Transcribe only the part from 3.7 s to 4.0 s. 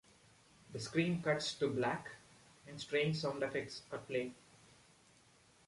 are